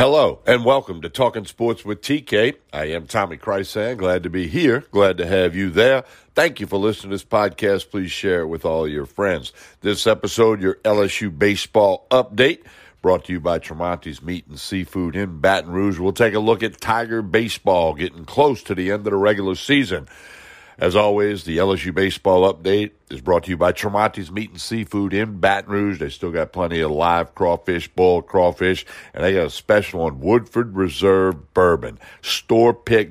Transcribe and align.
Hello 0.00 0.38
and 0.46 0.64
welcome 0.64 1.02
to 1.02 1.08
Talking 1.08 1.44
Sports 1.44 1.84
with 1.84 2.02
TK. 2.02 2.54
I 2.72 2.84
am 2.84 3.08
Tommy 3.08 3.36
Krysan. 3.36 3.96
Glad 3.96 4.22
to 4.22 4.30
be 4.30 4.46
here. 4.46 4.84
Glad 4.92 5.18
to 5.18 5.26
have 5.26 5.56
you 5.56 5.70
there. 5.70 6.04
Thank 6.36 6.60
you 6.60 6.68
for 6.68 6.78
listening 6.78 7.10
to 7.10 7.14
this 7.16 7.24
podcast. 7.24 7.90
Please 7.90 8.12
share 8.12 8.42
it 8.42 8.46
with 8.46 8.64
all 8.64 8.86
your 8.86 9.06
friends. 9.06 9.52
This 9.80 10.06
episode, 10.06 10.62
your 10.62 10.76
LSU 10.84 11.36
baseball 11.36 12.06
update, 12.12 12.60
brought 13.02 13.24
to 13.24 13.32
you 13.32 13.40
by 13.40 13.58
Tremonti's 13.58 14.22
Meat 14.22 14.46
and 14.46 14.60
Seafood 14.60 15.16
in 15.16 15.40
Baton 15.40 15.72
Rouge. 15.72 15.98
We'll 15.98 16.12
take 16.12 16.34
a 16.34 16.38
look 16.38 16.62
at 16.62 16.80
Tiger 16.80 17.20
baseball 17.20 17.94
getting 17.94 18.24
close 18.24 18.62
to 18.62 18.76
the 18.76 18.92
end 18.92 19.00
of 19.00 19.10
the 19.10 19.16
regular 19.16 19.56
season. 19.56 20.06
As 20.78 20.94
always, 20.94 21.42
the 21.42 21.58
LSU 21.58 21.92
baseball 21.92 22.52
update 22.52 22.92
is 23.10 23.20
brought 23.20 23.42
to 23.44 23.50
you 23.50 23.56
by 23.56 23.72
Tremonti's 23.72 24.30
Meat 24.30 24.50
and 24.50 24.60
Seafood 24.60 25.12
in 25.12 25.40
Baton 25.40 25.72
Rouge. 25.72 25.98
They 25.98 26.08
still 26.08 26.30
got 26.30 26.52
plenty 26.52 26.78
of 26.78 26.92
live 26.92 27.34
crawfish, 27.34 27.88
boiled 27.88 28.28
crawfish, 28.28 28.86
and 29.12 29.24
they 29.24 29.32
got 29.32 29.46
a 29.46 29.50
special 29.50 30.02
on 30.02 30.20
Woodford 30.20 30.76
Reserve 30.76 31.52
bourbon. 31.52 31.98
Store 32.22 32.72
pick 32.72 33.10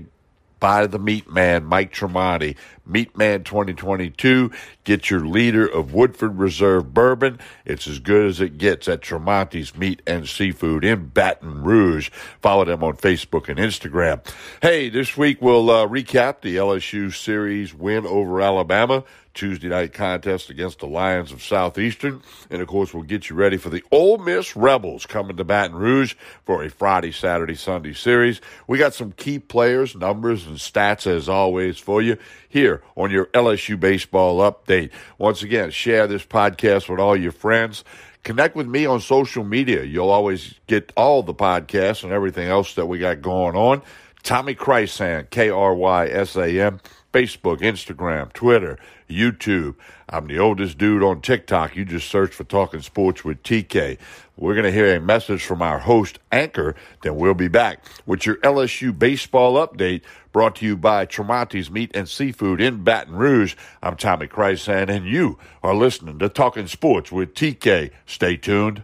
by 0.61 0.87
the 0.87 0.97
meat 0.97 1.29
man, 1.29 1.65
Mike 1.65 1.93
Tremonti. 1.93 2.55
Meat 2.89 3.17
Man 3.17 3.43
2022. 3.43 4.51
Get 4.83 5.09
your 5.09 5.25
leader 5.25 5.67
of 5.67 5.93
Woodford 5.93 6.37
Reserve 6.37 6.93
bourbon. 6.93 7.39
It's 7.65 7.87
as 7.87 7.99
good 7.99 8.25
as 8.27 8.39
it 8.39 8.57
gets 8.57 8.87
at 8.87 9.01
Tremonti's 9.01 9.75
Meat 9.75 10.01
and 10.07 10.27
Seafood 10.27 10.83
in 10.83 11.07
Baton 11.07 11.63
Rouge. 11.63 12.09
Follow 12.41 12.65
them 12.65 12.83
on 12.83 12.97
Facebook 12.97 13.49
and 13.49 13.59
Instagram. 13.59 14.25
Hey, 14.61 14.89
this 14.89 15.17
week 15.17 15.41
we'll 15.41 15.69
uh, 15.69 15.87
recap 15.87 16.41
the 16.41 16.55
LSU 16.55 17.13
series 17.13 17.73
win 17.73 18.05
over 18.05 18.41
Alabama. 18.41 19.03
Tuesday 19.37 19.69
night 19.69 19.93
contest 19.93 20.49
against 20.49 20.79
the 20.79 20.87
Lions 20.87 21.31
of 21.31 21.43
Southeastern. 21.43 22.23
And 22.49 22.59
of 22.59 22.67
course, 22.67 22.91
we'll 22.91 23.03
get 23.03 23.29
you 23.29 23.35
ready 23.35 23.57
for 23.57 23.69
the 23.69 23.83
Ole 23.91 24.17
Miss 24.17 24.55
Rebels 24.55 25.05
coming 25.05 25.37
to 25.37 25.43
Baton 25.43 25.75
Rouge 25.75 26.15
for 26.43 26.63
a 26.63 26.71
Friday, 26.71 27.11
Saturday, 27.11 27.53
Sunday 27.53 27.93
series. 27.93 28.41
We 28.65 28.79
got 28.79 28.95
some 28.95 29.11
key 29.11 29.37
players, 29.37 29.95
numbers, 29.95 30.47
and 30.47 30.57
stats 30.57 31.05
as 31.05 31.29
always 31.29 31.77
for 31.77 32.01
you 32.01 32.17
here 32.49 32.76
on 32.95 33.11
your 33.11 33.25
LSU 33.27 33.79
baseball 33.79 34.39
update. 34.39 34.91
Once 35.17 35.43
again, 35.43 35.71
share 35.71 36.07
this 36.07 36.25
podcast 36.25 36.89
with 36.89 36.99
all 36.99 37.15
your 37.15 37.31
friends. 37.31 37.83
Connect 38.23 38.55
with 38.55 38.67
me 38.67 38.85
on 38.85 38.99
social 38.99 39.43
media. 39.43 39.83
You'll 39.83 40.09
always 40.09 40.55
get 40.67 40.91
all 40.97 41.23
the 41.23 41.33
podcasts 41.33 42.03
and 42.03 42.11
everything 42.11 42.49
else 42.49 42.75
that 42.75 42.85
we 42.85 42.99
got 42.99 43.21
going 43.21 43.55
on. 43.55 43.81
Tommy 44.23 44.55
Krysan, 44.55 45.29
K 45.29 45.49
R 45.49 45.73
Y 45.73 46.07
S 46.07 46.35
A 46.35 46.59
M. 46.59 46.81
Facebook, 47.17 47.61
Instagram, 47.61 48.31
Twitter, 48.31 48.77
YouTube. 49.09 49.73
I'm 50.07 50.27
the 50.27 50.37
oldest 50.37 50.77
dude 50.77 51.01
on 51.01 51.19
TikTok. 51.21 51.75
You 51.75 51.83
just 51.83 52.11
search 52.11 52.31
for 52.31 52.43
Talking 52.43 52.81
Sports 52.81 53.25
with 53.25 53.41
TK. 53.41 53.97
We're 54.35 54.53
going 54.53 54.65
to 54.65 54.71
hear 54.71 54.95
a 54.95 54.99
message 54.99 55.43
from 55.43 55.63
our 55.63 55.79
host, 55.79 56.19
Anchor. 56.31 56.75
Then 57.01 57.15
we'll 57.15 57.33
be 57.33 57.47
back 57.47 57.83
with 58.05 58.27
your 58.27 58.35
LSU 58.37 58.97
baseball 58.97 59.55
update 59.55 60.03
brought 60.31 60.57
to 60.57 60.65
you 60.67 60.77
by 60.77 61.07
Tremonti's 61.07 61.71
Meat 61.71 61.89
and 61.95 62.07
Seafood 62.07 62.61
in 62.61 62.83
Baton 62.83 63.15
Rouge. 63.15 63.55
I'm 63.81 63.97
Tommy 63.97 64.27
Krysan, 64.27 64.87
and 64.87 65.07
you 65.07 65.39
are 65.63 65.73
listening 65.73 66.19
to 66.19 66.29
Talking 66.29 66.67
Sports 66.67 67.11
with 67.11 67.33
TK. 67.33 67.89
Stay 68.05 68.37
tuned. 68.37 68.83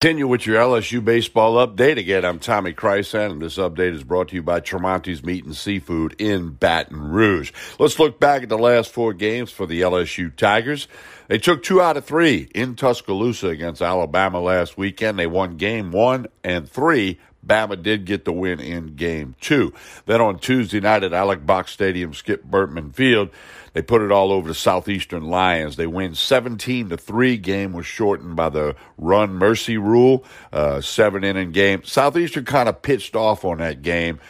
Continue 0.00 0.28
with 0.28 0.46
your 0.46 0.60
LSU 0.62 1.04
baseball 1.04 1.54
update. 1.54 1.98
Again, 1.98 2.24
I'm 2.24 2.38
Tommy 2.38 2.72
Krysan, 2.72 3.32
and 3.32 3.42
this 3.42 3.56
update 3.56 3.96
is 3.96 4.04
brought 4.04 4.28
to 4.28 4.36
you 4.36 4.44
by 4.44 4.60
Tremonti's 4.60 5.24
Meat 5.24 5.44
and 5.44 5.56
Seafood 5.56 6.14
in 6.20 6.50
Baton 6.50 7.10
Rouge. 7.10 7.50
Let's 7.80 7.98
look 7.98 8.20
back 8.20 8.44
at 8.44 8.48
the 8.48 8.56
last 8.56 8.92
four 8.92 9.12
games 9.12 9.50
for 9.50 9.66
the 9.66 9.80
LSU 9.80 10.36
Tigers. 10.36 10.86
They 11.26 11.38
took 11.38 11.64
two 11.64 11.82
out 11.82 11.96
of 11.96 12.04
three 12.04 12.48
in 12.54 12.76
Tuscaloosa 12.76 13.48
against 13.48 13.82
Alabama 13.82 14.40
last 14.40 14.78
weekend. 14.78 15.18
They 15.18 15.26
won 15.26 15.56
game 15.56 15.90
one 15.90 16.28
and 16.44 16.70
three. 16.70 17.18
Bama 17.48 17.82
did 17.82 18.04
get 18.04 18.24
the 18.24 18.32
win 18.32 18.60
in 18.60 18.94
game 18.94 19.34
two. 19.40 19.72
Then 20.06 20.20
on 20.20 20.38
Tuesday 20.38 20.80
night 20.80 21.02
at 21.02 21.12
Alex 21.12 21.42
Box 21.44 21.72
Stadium, 21.72 22.14
Skip 22.14 22.44
Bertman 22.44 22.92
Field, 22.94 23.30
they 23.72 23.82
put 23.82 24.02
it 24.02 24.12
all 24.12 24.32
over 24.32 24.48
the 24.48 24.54
Southeastern 24.54 25.24
Lions. 25.24 25.76
They 25.76 25.86
win 25.86 26.14
17 26.14 26.88
to 26.90 26.96
3. 26.96 27.36
Game 27.38 27.72
was 27.72 27.86
shortened 27.86 28.36
by 28.36 28.48
the 28.48 28.76
run 28.96 29.34
mercy 29.34 29.78
rule, 29.78 30.24
uh, 30.52 30.80
seven 30.80 31.24
inning 31.24 31.52
game. 31.52 31.84
Southeastern 31.84 32.44
kind 32.44 32.68
of 32.68 32.82
pitched 32.82 33.16
off 33.16 33.44
on 33.44 33.58
that 33.58 33.82
game 33.82 34.20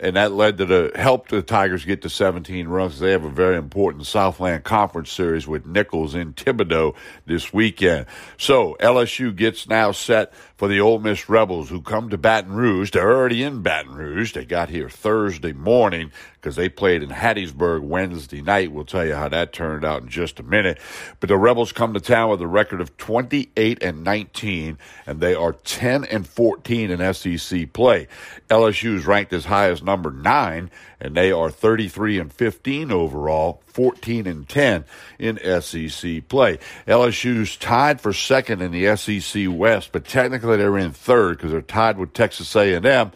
and 0.00 0.16
that 0.16 0.32
led 0.32 0.58
to 0.58 0.64
the 0.64 0.92
help 0.94 1.28
the 1.28 1.42
Tigers 1.42 1.84
get 1.84 2.02
to 2.02 2.10
17 2.10 2.68
runs. 2.68 2.98
They 2.98 3.12
have 3.12 3.24
a 3.24 3.30
very 3.30 3.56
important 3.56 4.06
Southland 4.06 4.64
Conference 4.64 5.10
series 5.10 5.46
with 5.46 5.66
Nicholls 5.66 6.14
in 6.14 6.34
Thibodaux 6.34 6.94
this 7.26 7.52
weekend. 7.52 8.06
So 8.38 8.76
LSU 8.80 9.34
gets 9.34 9.68
now 9.68 9.92
set 9.92 10.32
for 10.56 10.68
the 10.68 10.80
Ole 10.80 10.98
Miss 10.98 11.28
Rebels 11.28 11.68
who 11.68 11.82
come 11.82 12.08
to 12.10 12.18
Baton 12.18 12.52
Rouge. 12.52 12.90
They're 12.90 13.14
already 13.14 13.42
in 13.42 13.62
Baton 13.62 13.94
Rouge. 13.94 14.32
They 14.32 14.44
got 14.44 14.70
here 14.70 14.88
Thursday 14.88 15.52
morning 15.52 16.10
because 16.46 16.56
they 16.56 16.68
played 16.68 17.02
in 17.02 17.10
Hattiesburg 17.10 17.82
Wednesday 17.82 18.40
night. 18.40 18.72
We'll 18.72 18.84
tell 18.84 19.04
you 19.04 19.14
how 19.14 19.28
that 19.28 19.52
turned 19.52 19.84
out 19.84 20.02
in 20.02 20.08
just 20.08 20.40
a 20.40 20.42
minute. 20.42 20.78
But 21.20 21.28
the 21.28 21.36
Rebels 21.36 21.72
come 21.72 21.92
to 21.94 22.00
town 22.00 22.30
with 22.30 22.40
a 22.40 22.46
record 22.46 22.80
of 22.80 22.96
28 22.96 23.82
and 23.82 24.04
19, 24.04 24.78
and 25.06 25.20
they 25.20 25.34
are 25.34 25.52
10 25.52 26.04
and 26.04 26.26
14 26.26 26.90
in 26.90 27.14
SEC 27.14 27.72
play. 27.72 28.06
LSU 28.48 28.94
is 28.94 29.06
ranked 29.06 29.32
as 29.32 29.46
high 29.46 29.70
as 29.70 29.82
number 29.82 30.10
nine, 30.12 30.70
and 31.00 31.16
they 31.16 31.32
are 31.32 31.50
33 31.50 32.20
and 32.20 32.32
15 32.32 32.92
overall, 32.92 33.60
14 33.66 34.26
and 34.26 34.48
10 34.48 34.84
in 35.18 35.60
SEC 35.60 36.28
play. 36.28 36.58
LSU's 36.86 37.56
tied 37.56 38.00
for 38.00 38.12
second 38.12 38.62
in 38.62 38.70
the 38.70 38.96
SEC 38.96 39.46
West, 39.50 39.90
but 39.90 40.04
technically 40.06 40.45
they're 40.54 40.78
in 40.78 40.92
third 40.92 41.38
because 41.38 41.50
they're 41.50 41.62
tied 41.62 41.98
with 41.98 42.12
Texas 42.12 42.54
A&M 42.54 43.12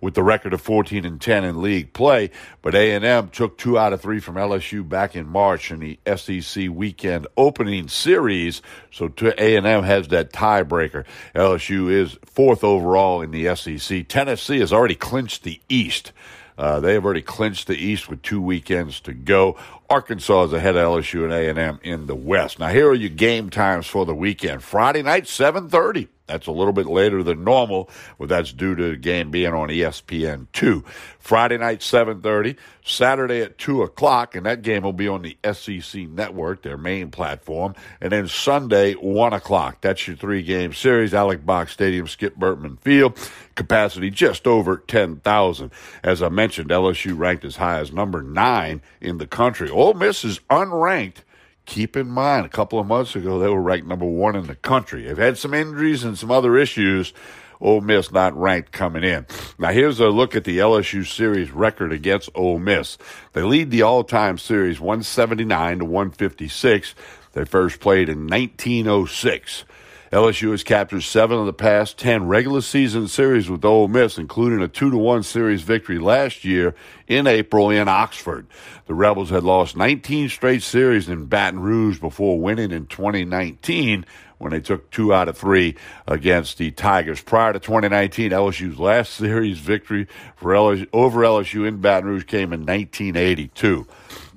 with 0.00 0.14
the 0.14 0.22
record 0.22 0.52
of 0.52 0.60
14 0.60 1.04
and 1.04 1.20
10 1.20 1.44
in 1.44 1.62
league 1.62 1.92
play. 1.92 2.30
But 2.62 2.74
A&M 2.74 3.30
took 3.30 3.58
two 3.58 3.78
out 3.78 3.92
of 3.92 4.00
three 4.00 4.20
from 4.20 4.36
LSU 4.36 4.86
back 4.86 5.16
in 5.16 5.26
March 5.26 5.70
in 5.70 5.80
the 5.80 5.98
SEC 6.16 6.68
weekend 6.70 7.26
opening 7.36 7.88
series. 7.88 8.62
So 8.92 9.12
A&M 9.20 9.84
has 9.84 10.08
that 10.08 10.32
tiebreaker. 10.32 11.04
LSU 11.34 11.90
is 11.90 12.18
fourth 12.24 12.62
overall 12.62 13.22
in 13.22 13.30
the 13.30 13.54
SEC. 13.56 14.06
Tennessee 14.08 14.60
has 14.60 14.72
already 14.72 14.94
clinched 14.94 15.42
the 15.42 15.60
East. 15.68 16.12
Uh, 16.58 16.80
they 16.80 16.94
have 16.94 17.04
already 17.04 17.22
clinched 17.22 17.66
the 17.66 17.76
East 17.76 18.08
with 18.08 18.22
two 18.22 18.40
weekends 18.40 19.00
to 19.00 19.12
go. 19.12 19.56
Arkansas 19.90 20.44
is 20.44 20.52
ahead 20.54 20.74
of 20.76 20.86
LSU 20.86 21.24
and 21.24 21.58
A&M 21.58 21.80
in 21.82 22.06
the 22.06 22.14
West. 22.14 22.58
Now 22.58 22.68
here 22.68 22.88
are 22.88 22.94
your 22.94 23.10
game 23.10 23.50
times 23.50 23.86
for 23.86 24.06
the 24.06 24.14
weekend. 24.14 24.62
Friday 24.62 25.02
night, 25.02 25.24
7:30. 25.24 26.08
That's 26.26 26.46
a 26.46 26.52
little 26.52 26.72
bit 26.72 26.86
later 26.86 27.22
than 27.22 27.44
normal, 27.44 27.88
but 28.18 28.28
that's 28.28 28.52
due 28.52 28.74
to 28.74 28.90
the 28.90 28.96
game 28.96 29.30
being 29.30 29.54
on 29.54 29.68
ESPN 29.68 30.46
two. 30.52 30.84
Friday 31.18 31.58
night, 31.58 31.82
seven 31.82 32.20
thirty. 32.20 32.56
Saturday 32.84 33.40
at 33.42 33.58
two 33.58 33.82
o'clock, 33.82 34.36
and 34.36 34.46
that 34.46 34.62
game 34.62 34.84
will 34.84 34.92
be 34.92 35.08
on 35.08 35.22
the 35.22 35.36
SEC 35.52 36.08
Network, 36.08 36.62
their 36.62 36.76
main 36.76 37.10
platform. 37.10 37.74
And 38.00 38.12
then 38.12 38.28
Sunday, 38.28 38.94
one 38.94 39.32
o'clock. 39.32 39.80
That's 39.80 40.06
your 40.06 40.16
three 40.16 40.42
game 40.42 40.72
series. 40.72 41.12
Alex 41.12 41.42
Box 41.42 41.72
Stadium, 41.72 42.06
Skip 42.06 42.36
Bertman 42.36 42.78
Field. 42.80 43.18
Capacity 43.56 44.10
just 44.10 44.46
over 44.46 44.76
ten 44.76 45.16
thousand. 45.16 45.72
As 46.02 46.22
I 46.22 46.28
mentioned, 46.28 46.70
LSU 46.70 47.18
ranked 47.18 47.44
as 47.44 47.56
high 47.56 47.80
as 47.80 47.92
number 47.92 48.22
nine 48.22 48.82
in 49.00 49.18
the 49.18 49.26
country. 49.26 49.70
Ole 49.70 49.94
Miss 49.94 50.24
is 50.24 50.40
unranked 50.50 51.22
keep 51.66 51.96
in 51.96 52.08
mind, 52.08 52.46
a 52.46 52.48
couple 52.48 52.78
of 52.78 52.86
months 52.86 53.14
ago, 53.14 53.38
they 53.38 53.48
were 53.48 53.60
ranked 53.60 53.86
number 53.86 54.06
one 54.06 54.36
in 54.36 54.46
the 54.46 54.54
country. 54.54 55.02
They've 55.02 55.18
had 55.18 55.36
some 55.36 55.52
injuries 55.52 56.04
and 56.04 56.16
some 56.16 56.30
other 56.30 56.56
issues. 56.56 57.12
Ole 57.60 57.80
Miss 57.80 58.12
not 58.12 58.38
ranked 58.38 58.72
coming 58.72 59.02
in. 59.02 59.26
Now 59.58 59.70
here's 59.70 60.00
a 60.00 60.08
look 60.08 60.36
at 60.36 60.44
the 60.44 60.58
LSU 60.58 61.06
series 61.06 61.50
record 61.50 61.92
against 61.92 62.28
Ole 62.34 62.58
Miss. 62.58 62.98
They 63.32 63.42
lead 63.42 63.70
the 63.70 63.82
all-time 63.82 64.38
series 64.38 64.78
179 64.78 65.78
to 65.78 65.84
156. 65.84 66.94
They 67.32 67.44
first 67.44 67.80
played 67.80 68.08
in 68.08 68.26
1906. 68.26 69.64
LSU 70.12 70.52
has 70.52 70.62
captured 70.62 71.00
seven 71.00 71.38
of 71.38 71.46
the 71.46 71.52
past 71.52 71.98
10 71.98 72.28
regular 72.28 72.60
season 72.60 73.08
series 73.08 73.50
with 73.50 73.64
Ole 73.64 73.88
Miss, 73.88 74.18
including 74.18 74.62
a 74.62 74.68
2 74.68 74.90
to 74.92 74.96
1 74.96 75.24
series 75.24 75.62
victory 75.62 75.98
last 75.98 76.44
year 76.44 76.76
in 77.08 77.26
April 77.26 77.70
in 77.70 77.88
Oxford. 77.88 78.46
The 78.86 78.94
Rebels 78.94 79.30
had 79.30 79.42
lost 79.42 79.76
19 79.76 80.28
straight 80.28 80.62
series 80.62 81.08
in 81.08 81.26
Baton 81.26 81.58
Rouge 81.58 81.98
before 81.98 82.38
winning 82.38 82.70
in 82.70 82.86
2019 82.86 84.06
when 84.38 84.52
they 84.52 84.60
took 84.60 84.90
two 84.90 85.12
out 85.12 85.28
of 85.28 85.36
three 85.36 85.74
against 86.06 86.58
the 86.58 86.70
Tigers. 86.70 87.20
Prior 87.20 87.52
to 87.52 87.58
2019, 87.58 88.30
LSU's 88.30 88.78
last 88.78 89.14
series 89.14 89.58
victory 89.58 90.06
for 90.36 90.52
LSU, 90.52 90.86
over 90.92 91.22
LSU 91.22 91.66
in 91.66 91.80
Baton 91.80 92.08
Rouge 92.08 92.26
came 92.26 92.52
in 92.52 92.60
1982. 92.60 93.86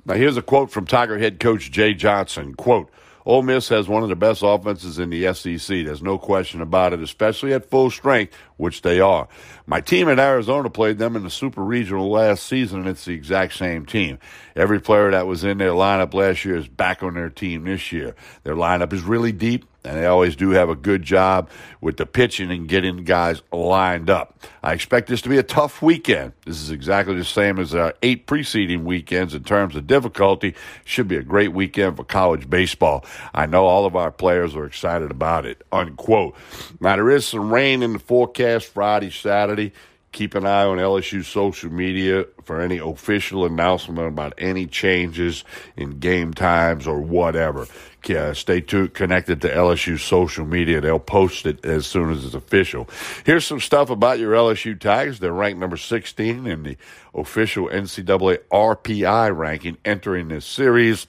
Now, 0.04 0.14
here's 0.14 0.36
a 0.36 0.42
quote 0.42 0.70
from 0.72 0.86
Tiger 0.86 1.18
head 1.18 1.38
coach 1.38 1.70
Jay 1.70 1.94
Johnson. 1.94 2.54
Quote, 2.54 2.90
Ole 3.26 3.42
Miss 3.42 3.68
has 3.68 3.88
one 3.88 4.02
of 4.02 4.08
the 4.08 4.16
best 4.16 4.42
offenses 4.42 4.98
in 4.98 5.10
the 5.10 5.32
SEC. 5.34 5.84
There's 5.84 6.02
no 6.02 6.18
question 6.18 6.60
about 6.60 6.92
it, 6.92 7.00
especially 7.00 7.52
at 7.52 7.68
full 7.68 7.90
strength, 7.90 8.34
which 8.56 8.82
they 8.82 9.00
are. 9.00 9.28
My 9.66 9.80
team 9.80 10.08
in 10.08 10.18
Arizona 10.18 10.70
played 10.70 10.98
them 10.98 11.16
in 11.16 11.22
the 11.22 11.30
Super 11.30 11.62
Regional 11.62 12.10
last 12.10 12.44
season, 12.44 12.80
and 12.80 12.88
it's 12.88 13.04
the 13.04 13.14
exact 13.14 13.54
same 13.54 13.84
team. 13.84 14.18
Every 14.56 14.80
player 14.80 15.10
that 15.10 15.26
was 15.26 15.44
in 15.44 15.58
their 15.58 15.72
lineup 15.72 16.14
last 16.14 16.44
year 16.44 16.56
is 16.56 16.68
back 16.68 17.02
on 17.02 17.14
their 17.14 17.30
team 17.30 17.64
this 17.64 17.92
year. 17.92 18.14
Their 18.42 18.56
lineup 18.56 18.92
is 18.92 19.02
really 19.02 19.32
deep 19.32 19.66
and 19.84 19.96
they 19.96 20.06
always 20.06 20.36
do 20.36 20.50
have 20.50 20.68
a 20.68 20.74
good 20.74 21.02
job 21.02 21.48
with 21.80 21.96
the 21.96 22.06
pitching 22.06 22.50
and 22.50 22.68
getting 22.68 23.04
guys 23.04 23.42
lined 23.52 24.10
up. 24.10 24.38
I 24.62 24.72
expect 24.72 25.08
this 25.08 25.22
to 25.22 25.28
be 25.28 25.38
a 25.38 25.42
tough 25.42 25.80
weekend. 25.80 26.32
This 26.44 26.60
is 26.60 26.70
exactly 26.70 27.14
the 27.14 27.24
same 27.24 27.58
as 27.58 27.74
our 27.74 27.94
eight 28.02 28.26
preceding 28.26 28.84
weekends 28.84 29.34
in 29.34 29.44
terms 29.44 29.76
of 29.76 29.86
difficulty. 29.86 30.54
Should 30.84 31.08
be 31.08 31.16
a 31.16 31.22
great 31.22 31.52
weekend 31.52 31.96
for 31.96 32.04
college 32.04 32.50
baseball. 32.50 33.04
I 33.34 33.46
know 33.46 33.64
all 33.64 33.86
of 33.86 33.96
our 33.96 34.10
players 34.10 34.54
are 34.54 34.66
excited 34.66 35.10
about 35.10 35.46
it. 35.46 35.66
Unquote. 35.72 36.36
Now 36.80 36.96
there 36.96 37.10
is 37.10 37.26
some 37.26 37.52
rain 37.52 37.82
in 37.82 37.94
the 37.94 37.98
forecast 37.98 38.66
Friday, 38.66 39.10
Saturday. 39.10 39.72
Keep 40.12 40.34
an 40.34 40.44
eye 40.44 40.64
on 40.64 40.78
LSU 40.78 41.24
social 41.24 41.70
media 41.70 42.26
for 42.42 42.60
any 42.60 42.78
official 42.78 43.44
announcement 43.44 44.08
about 44.08 44.34
any 44.38 44.66
changes 44.66 45.44
in 45.76 46.00
game 46.00 46.34
times 46.34 46.86
or 46.86 47.00
whatever. 47.00 47.68
Yeah, 48.06 48.18
uh, 48.18 48.34
stay 48.34 48.60
tuned, 48.60 48.94
connected 48.94 49.42
to 49.42 49.54
LSU 49.54 49.98
social 49.98 50.46
media. 50.46 50.80
They'll 50.80 50.98
post 50.98 51.44
it 51.44 51.64
as 51.64 51.86
soon 51.86 52.10
as 52.10 52.24
it's 52.24 52.34
official. 52.34 52.88
Here's 53.24 53.46
some 53.46 53.60
stuff 53.60 53.90
about 53.90 54.18
your 54.18 54.32
LSU 54.32 54.78
Tigers. 54.78 55.20
They're 55.20 55.32
ranked 55.32 55.60
number 55.60 55.76
16 55.76 56.46
in 56.46 56.62
the 56.62 56.76
official 57.14 57.68
NCAA 57.68 58.38
RPI 58.50 59.36
ranking 59.36 59.76
entering 59.84 60.28
this 60.28 60.46
series. 60.46 61.06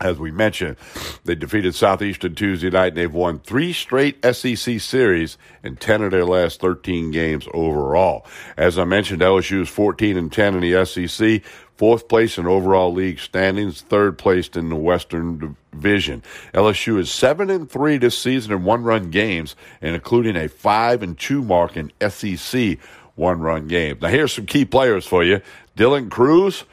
As 0.00 0.18
we 0.18 0.32
mentioned, 0.32 0.76
they 1.24 1.36
defeated 1.36 1.74
Southeastern 1.74 2.34
Tuesday 2.34 2.68
night 2.68 2.88
and 2.88 2.96
they've 2.96 3.14
won 3.14 3.38
three 3.38 3.72
straight 3.72 4.24
SEC 4.34 4.80
series 4.80 5.38
in 5.62 5.76
10 5.76 6.02
of 6.02 6.10
their 6.10 6.24
last 6.24 6.60
13 6.60 7.12
games 7.12 7.46
overall. 7.54 8.26
As 8.56 8.76
I 8.76 8.84
mentioned, 8.84 9.22
LSU 9.22 9.62
is 9.62 9.68
14 9.68 10.16
and 10.16 10.32
10 10.32 10.56
in 10.56 10.60
the 10.60 10.84
SEC, 10.84 11.42
fourth 11.76 12.08
place 12.08 12.38
in 12.38 12.46
overall 12.46 12.92
league 12.92 13.20
standings, 13.20 13.82
third 13.82 14.18
place 14.18 14.48
in 14.48 14.68
the 14.68 14.76
Western 14.76 15.56
Division. 15.72 16.24
LSU 16.52 16.98
is 16.98 17.10
7 17.10 17.48
and 17.48 17.70
3 17.70 17.96
this 17.98 18.18
season 18.18 18.52
in 18.52 18.64
one 18.64 18.82
run 18.82 19.10
games 19.10 19.54
and 19.80 19.94
including 19.94 20.34
a 20.34 20.48
5 20.48 21.04
and 21.04 21.16
2 21.16 21.40
mark 21.40 21.76
in 21.76 21.92
SEC 22.08 22.78
one 23.14 23.40
run 23.40 23.68
games. 23.68 24.02
Now 24.02 24.08
here's 24.08 24.32
some 24.32 24.46
key 24.46 24.64
players 24.64 25.06
for 25.06 25.22
you. 25.22 25.40
Dylan 25.76 26.10
Crews, 26.10 26.64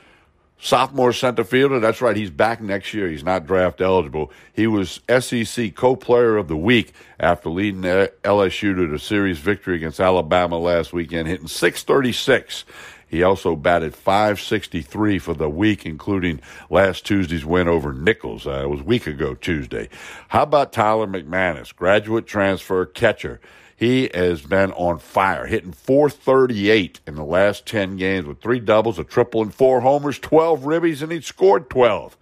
sophomore 0.61 1.11
center 1.11 1.43
fielder. 1.43 1.79
That's 1.79 2.01
right. 2.01 2.15
He's 2.15 2.29
back 2.29 2.61
next 2.61 2.93
year. 2.93 3.09
He's 3.09 3.23
not 3.23 3.45
draft 3.45 3.81
eligible. 3.81 4.31
He 4.53 4.67
was 4.67 5.01
SEC 5.19 5.75
co-player 5.75 6.37
of 6.37 6.47
the 6.47 6.55
week 6.55 6.93
after 7.19 7.49
leading 7.49 7.81
LSU 7.81 8.75
to 8.75 8.87
the 8.87 8.99
series 8.99 9.39
victory 9.39 9.75
against 9.75 9.99
Alabama 9.99 10.57
last 10.57 10.93
weekend, 10.93 11.27
hitting 11.27 11.47
636. 11.47 12.63
He 13.07 13.23
also 13.23 13.57
batted 13.57 13.93
563 13.93 15.19
for 15.19 15.33
the 15.33 15.49
week, 15.49 15.85
including 15.85 16.39
last 16.69 17.05
Tuesday's 17.05 17.43
win 17.43 17.67
over 17.67 17.91
Nicholls. 17.91 18.47
Uh, 18.47 18.61
it 18.63 18.69
was 18.69 18.79
a 18.79 18.85
week 18.85 19.05
ago 19.05 19.35
Tuesday. 19.35 19.89
How 20.29 20.43
about 20.43 20.71
Tyler 20.71 21.07
McManus, 21.07 21.75
graduate 21.75 22.25
transfer 22.25 22.85
catcher? 22.85 23.41
He 23.81 24.11
has 24.13 24.43
been 24.43 24.71
on 24.73 24.99
fire, 24.99 25.47
hitting 25.47 25.71
438 25.71 26.99
in 27.07 27.15
the 27.15 27.23
last 27.23 27.65
10 27.65 27.97
games 27.97 28.27
with 28.27 28.39
three 28.39 28.59
doubles, 28.59 28.99
a 28.99 29.03
triple, 29.03 29.41
and 29.41 29.51
four 29.51 29.81
homers, 29.81 30.19
12 30.19 30.59
ribbies, 30.59 31.01
and 31.01 31.11
he 31.11 31.19
scored 31.19 31.67
12. 31.67 32.15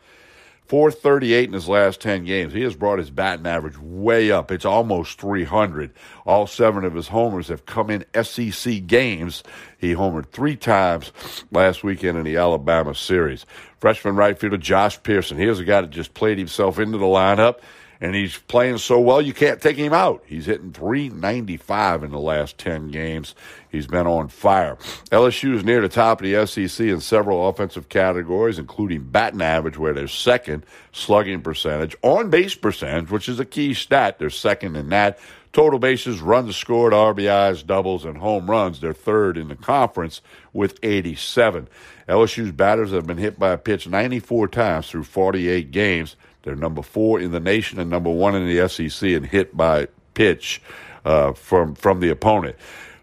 438 0.68 1.50
in 1.50 1.52
his 1.52 1.68
last 1.68 2.00
10 2.00 2.24
games. 2.24 2.54
He 2.54 2.62
has 2.62 2.78
brought 2.78 3.00
his 3.00 3.10
batting 3.10 3.46
average 3.46 3.78
way 3.78 4.32
up. 4.32 4.54
It's 4.54 4.64
almost 4.64 5.20
300. 5.20 5.92
All 6.26 6.48
seven 6.48 6.86
of 6.86 6.94
his 6.94 7.10
homers 7.10 7.50
have 7.50 7.66
come 7.66 7.90
in 7.90 8.06
SEC 8.24 8.88
games. 8.88 9.44
He 9.78 9.94
homered 9.96 10.28
three 10.28 10.56
times 10.56 11.12
last 11.52 11.84
weekend 11.84 12.18
in 12.18 12.24
the 12.24 12.38
Alabama 12.38 12.96
series. 12.96 13.46
Freshman 13.80 14.16
right 14.16 14.40
fielder 14.40 14.56
Josh 14.56 15.04
Pearson. 15.04 15.38
Here's 15.38 15.60
a 15.60 15.66
guy 15.66 15.82
that 15.82 15.90
just 15.90 16.14
played 16.14 16.38
himself 16.38 16.80
into 16.80 16.98
the 16.98 17.06
lineup 17.06 17.60
and 18.02 18.16
he's 18.16 18.38
playing 18.38 18.78
so 18.78 19.00
well 19.00 19.22
you 19.22 19.34
can't 19.34 19.62
take 19.62 19.78
him 19.78 19.94
out. 19.94 20.24
He's 20.26 20.46
hitting 20.46 20.72
395 20.72 22.04
in 22.04 22.12
the 22.12 22.20
last 22.20 22.58
10 22.58 22.90
games. 22.90 23.36
He's 23.72 23.88
been 23.88 24.08
on 24.08 24.30
fire. 24.30 24.78
LSU 25.12 25.56
is 25.56 25.64
near 25.64 25.82
the 25.82 25.90
top 25.90 26.22
of 26.22 26.26
the 26.26 26.46
SEC 26.46 26.88
in 26.88 27.02
several 27.02 27.48
offensive 27.48 27.90
categories, 27.90 28.58
including 28.58 29.04
batting 29.04 29.42
average, 29.42 29.78
where 29.78 29.94
they're 29.94 30.08
second, 30.08 30.66
slugging 30.92 31.42
percentage, 31.42 31.96
on 32.02 32.30
base 32.30 32.56
percentage, 32.56 33.12
which 33.12 33.30
is 33.30 33.40
a 33.40 33.46
key 33.46 33.74
stat. 33.74 34.20
They're 34.20 34.30
second 34.30 34.76
in 34.76 34.90
that. 34.90 35.20
Total 35.52 35.80
bases, 35.80 36.22
runs 36.22 36.56
scored, 36.56 36.94
RBIs, 36.94 37.66
doubles, 37.66 38.06
and 38.06 38.18
home 38.18 38.50
runs. 38.50 38.80
They're 38.80 38.94
third 38.94 39.36
in 39.36 39.48
the 39.48 39.56
conference 39.56 40.22
with 40.54 40.78
87. 40.84 41.68
LSU's 42.08 42.52
batters 42.52 42.92
have 42.92 43.08
been 43.08 43.18
hit 43.18 43.40
by 43.40 43.52
a 43.52 43.58
pitch 43.58 43.88
94 43.88 44.48
times 44.50 44.90
through 44.90 45.06
48 45.06 45.72
games. 45.72 46.16
They're 46.44 46.56
number 46.56 46.82
four 46.82 47.20
in 47.20 47.32
the 47.32 47.40
nation 47.40 47.80
and 47.80 47.90
number 47.90 48.10
one 48.10 48.36
in 48.36 48.48
the 48.48 48.68
SEC 48.70 49.10
and 49.10 49.26
hit 49.26 49.56
by 49.56 49.88
pitch 50.14 50.62
uh, 51.06 51.34
from 51.34 51.76
from 51.76 52.00
the 52.00 52.10
opponent. 52.10 52.56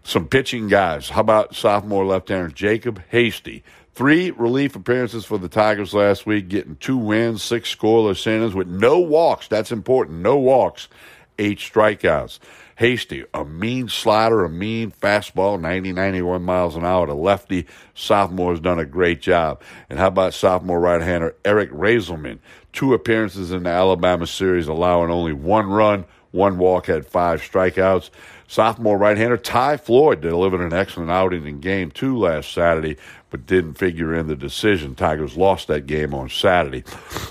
Some 0.03 0.27
pitching 0.27 0.69
guys. 0.69 1.09
How 1.09 1.21
about 1.21 1.53
sophomore 1.53 2.05
left-hander 2.05 2.49
Jacob 2.49 3.03
Hasty? 3.09 3.63
Three 3.93 4.31
relief 4.31 4.75
appearances 4.75 5.25
for 5.25 5.37
the 5.37 5.49
Tigers 5.49 5.93
last 5.93 6.25
week, 6.25 6.49
getting 6.49 6.75
two 6.77 6.97
wins, 6.97 7.43
six 7.43 7.75
scoreless 7.75 8.25
innings 8.27 8.53
with 8.53 8.67
no 8.67 8.99
walks. 8.99 9.47
That's 9.47 9.71
important. 9.71 10.19
No 10.19 10.37
walks, 10.37 10.87
eight 11.39 11.57
strikeouts. 11.57 12.39
Hasty, 12.77 13.25
a 13.33 13.43
mean 13.43 13.89
slider, 13.89 14.45
a 14.45 14.49
mean 14.49 14.91
fastball, 14.91 15.59
90, 15.59 15.93
91 15.93 16.43
miles 16.43 16.75
an 16.75 16.85
hour 16.85 17.07
to 17.07 17.13
lefty. 17.15 17.65
Sophomore 17.95 18.51
has 18.51 18.59
done 18.59 18.77
a 18.77 18.85
great 18.85 19.19
job. 19.19 19.63
And 19.89 19.97
how 19.97 20.09
about 20.09 20.35
sophomore 20.35 20.79
right-hander 20.79 21.35
Eric 21.43 21.71
Reyzelman? 21.71 22.37
Two 22.73 22.93
appearances 22.93 23.51
in 23.51 23.63
the 23.63 23.71
Alabama 23.71 24.27
series, 24.27 24.67
allowing 24.67 25.09
only 25.09 25.33
one 25.33 25.65
run, 25.65 26.05
one 26.29 26.59
walk, 26.59 26.85
had 26.85 27.07
five 27.07 27.41
strikeouts. 27.41 28.11
Sophomore 28.47 28.97
right-hander 28.97 29.37
Ty 29.37 29.77
Floyd 29.77 30.21
delivered 30.21 30.61
an 30.61 30.71
excellent 30.71 31.11
outing 31.11 31.45
in 31.45 31.59
game 31.59 31.91
two 31.91 32.17
last 32.17 32.51
Saturday, 32.53 32.95
but 33.29 33.45
didn't 33.45 33.73
figure 33.73 34.15
in 34.15 34.27
the 34.27 34.37
decision. 34.37 34.95
Tigers 34.95 35.35
lost 35.35 35.67
that 35.67 35.85
game 35.85 36.13
on 36.13 36.29
Saturday. 36.29 36.81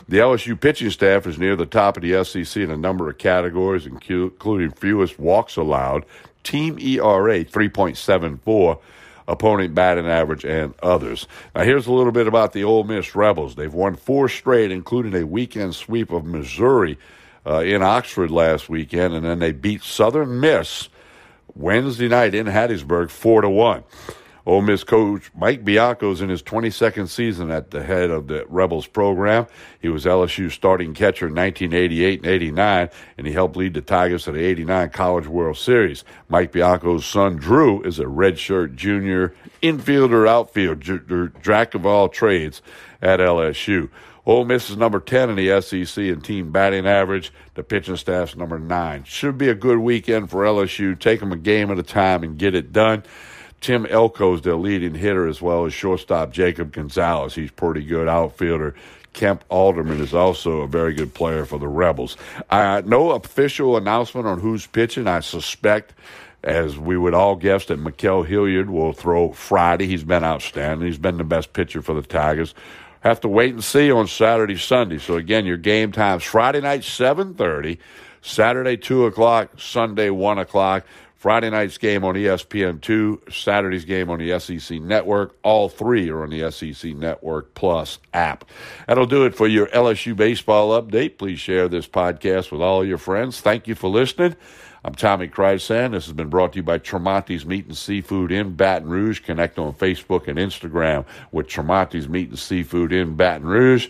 The 0.08 0.18
LSU 0.18 0.60
pitching 0.60 0.90
staff 0.90 1.26
is 1.26 1.38
near 1.38 1.56
the 1.56 1.64
top 1.64 1.96
of 1.96 2.02
the 2.02 2.22
SEC 2.22 2.62
in 2.62 2.70
a 2.70 2.76
number 2.76 3.08
of 3.08 3.16
categories, 3.16 3.86
including 3.86 4.70
fewest 4.72 5.18
walks 5.18 5.56
allowed, 5.56 6.04
team 6.44 6.78
ERA 6.78 7.44
3.74 7.44 8.78
opponent 9.28 9.74
batting 9.74 10.06
average, 10.06 10.44
and 10.44 10.74
others. 10.82 11.26
Now, 11.54 11.62
here's 11.62 11.86
a 11.86 11.92
little 11.92 12.12
bit 12.12 12.26
about 12.26 12.52
the 12.52 12.64
Ole 12.64 12.84
Miss 12.84 13.16
Rebels. 13.16 13.54
They've 13.56 13.72
won 13.72 13.96
four 13.96 14.28
straight, 14.28 14.70
including 14.70 15.14
a 15.14 15.26
weekend 15.26 15.74
sweep 15.74 16.12
of 16.12 16.24
Missouri 16.24 16.98
uh, 17.44 17.58
in 17.60 17.82
Oxford 17.82 18.30
last 18.30 18.68
weekend, 18.68 19.14
and 19.14 19.24
then 19.24 19.38
they 19.38 19.52
beat 19.52 19.82
Southern 19.82 20.40
Miss 20.40 20.88
Wednesday 21.56 22.08
night 22.08 22.34
in 22.34 22.46
Hattiesburg, 22.46 23.08
four 23.08 23.40
to 23.40 23.48
one. 23.48 23.82
Ole 24.44 24.62
Miss 24.62 24.84
coach 24.84 25.30
Mike 25.34 25.64
Bianco 25.64 26.12
is 26.12 26.20
in 26.20 26.28
his 26.28 26.42
22nd 26.42 27.08
season 27.08 27.50
at 27.50 27.72
the 27.72 27.82
head 27.82 28.10
of 28.10 28.28
the 28.28 28.44
Rebels 28.46 28.86
program. 28.86 29.46
He 29.80 29.88
was 29.88 30.04
LSU's 30.04 30.52
starting 30.52 30.94
catcher 30.94 31.26
in 31.26 31.34
1988 31.34 32.20
and 32.20 32.28
89, 32.28 32.90
and 33.18 33.26
he 33.26 33.32
helped 33.32 33.56
lead 33.56 33.74
the 33.74 33.80
Tigers 33.80 34.24
to 34.24 34.32
the 34.32 34.44
89 34.44 34.90
College 34.90 35.26
World 35.26 35.56
Series. 35.56 36.04
Mike 36.28 36.52
Bianco's 36.52 37.06
son 37.06 37.36
Drew 37.36 37.82
is 37.82 37.98
a 37.98 38.04
redshirt 38.04 38.76
junior 38.76 39.34
infielder, 39.62 40.28
outfielder, 40.28 41.32
jack 41.42 41.74
of 41.74 41.84
all 41.86 42.08
trades 42.08 42.62
at 43.02 43.18
LSU. 43.18 43.88
Ole 44.26 44.44
Miss 44.44 44.68
is 44.70 44.76
number 44.76 44.98
10 44.98 45.30
in 45.30 45.36
the 45.36 45.60
SEC 45.60 46.02
in 46.02 46.20
team 46.20 46.50
batting 46.50 46.84
average. 46.84 47.32
The 47.54 47.62
pitching 47.62 47.96
staff's 47.96 48.34
number 48.34 48.58
9. 48.58 49.04
Should 49.04 49.38
be 49.38 49.48
a 49.48 49.54
good 49.54 49.78
weekend 49.78 50.30
for 50.30 50.42
LSU. 50.42 50.98
Take 50.98 51.20
them 51.20 51.30
a 51.30 51.36
game 51.36 51.70
at 51.70 51.78
a 51.78 51.84
time 51.84 52.24
and 52.24 52.36
get 52.36 52.56
it 52.56 52.72
done. 52.72 53.04
Tim 53.60 53.86
Elko 53.86 54.34
is 54.34 54.42
their 54.42 54.56
leading 54.56 54.96
hitter 54.96 55.28
as 55.28 55.40
well 55.40 55.64
as 55.64 55.72
shortstop 55.72 56.32
Jacob 56.32 56.72
Gonzalez. 56.72 57.36
He's 57.36 57.52
pretty 57.52 57.84
good 57.84 58.08
outfielder. 58.08 58.74
Kemp 59.12 59.44
Alderman 59.48 60.00
is 60.00 60.12
also 60.12 60.60
a 60.60 60.68
very 60.68 60.92
good 60.92 61.14
player 61.14 61.46
for 61.46 61.58
the 61.58 61.68
Rebels. 61.68 62.16
Uh, 62.50 62.82
no 62.84 63.12
official 63.12 63.76
announcement 63.76 64.26
on 64.26 64.40
who's 64.40 64.66
pitching. 64.66 65.06
I 65.06 65.20
suspect, 65.20 65.94
as 66.42 66.76
we 66.78 66.98
would 66.98 67.14
all 67.14 67.36
guess, 67.36 67.64
that 67.66 67.80
Ma'Khail 67.80 68.26
Hilliard 68.26 68.68
will 68.68 68.92
throw 68.92 69.32
Friday. 69.32 69.86
He's 69.86 70.04
been 70.04 70.24
outstanding. 70.24 70.86
He's 70.86 70.98
been 70.98 71.16
the 71.16 71.24
best 71.24 71.54
pitcher 71.54 71.80
for 71.80 71.94
the 71.94 72.02
Tigers. 72.02 72.54
Have 73.00 73.20
to 73.20 73.28
wait 73.28 73.54
and 73.54 73.62
see 73.62 73.90
on 73.90 74.06
Saturday, 74.06 74.56
Sunday. 74.56 74.98
So 74.98 75.16
again, 75.16 75.46
your 75.46 75.56
game 75.56 75.92
times 75.92 76.24
Friday 76.24 76.60
night 76.60 76.84
seven 76.84 77.34
thirty, 77.34 77.78
Saturday 78.22 78.76
two 78.76 79.06
o'clock, 79.06 79.50
Sunday 79.58 80.10
one 80.10 80.38
o'clock. 80.38 80.84
Friday 81.16 81.48
night's 81.50 81.78
game 81.78 82.04
on 82.04 82.14
ESPN2, 82.14 83.32
Saturday's 83.32 83.84
game 83.86 84.10
on 84.10 84.18
the 84.18 84.38
SEC 84.38 84.80
Network. 84.80 85.34
All 85.42 85.68
three 85.68 86.08
are 86.10 86.22
on 86.22 86.30
the 86.30 86.50
SEC 86.52 86.94
Network 86.94 87.54
Plus 87.54 87.98
app. 88.12 88.44
That'll 88.86 89.06
do 89.06 89.24
it 89.24 89.34
for 89.34 89.48
your 89.48 89.66
LSU 89.68 90.14
baseball 90.14 90.80
update. 90.80 91.16
Please 91.18 91.40
share 91.40 91.68
this 91.68 91.88
podcast 91.88 92.52
with 92.52 92.60
all 92.60 92.84
your 92.84 92.98
friends. 92.98 93.40
Thank 93.40 93.66
you 93.66 93.74
for 93.74 93.88
listening. 93.88 94.36
I'm 94.86 94.94
Tommy 94.94 95.26
Krysan. 95.26 95.90
This 95.90 96.04
has 96.06 96.12
been 96.12 96.28
brought 96.28 96.52
to 96.52 96.60
you 96.60 96.62
by 96.62 96.78
Tremonti's 96.78 97.44
Meat 97.44 97.66
and 97.66 97.76
Seafood 97.76 98.30
in 98.30 98.54
Baton 98.54 98.88
Rouge. 98.88 99.18
Connect 99.18 99.58
on 99.58 99.72
Facebook 99.72 100.28
and 100.28 100.38
Instagram 100.38 101.04
with 101.32 101.48
Tremonti's 101.48 102.08
Meat 102.08 102.28
and 102.28 102.38
Seafood 102.38 102.92
in 102.92 103.16
Baton 103.16 103.48
Rouge. 103.48 103.88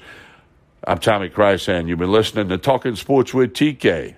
I'm 0.86 0.96
Tommy 0.96 1.28
Krysan. 1.28 1.86
You've 1.86 1.98
been 1.98 2.10
listening 2.10 2.48
to 2.48 2.56
Talking 2.56 2.96
Sports 2.96 3.34
with 3.34 3.52
TK. 3.52 4.14